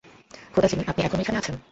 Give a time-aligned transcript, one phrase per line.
[0.53, 1.55] খোদা, জিনি, আপনি এখনো এখানে আছেন?